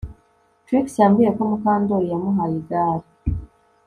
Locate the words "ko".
1.37-1.41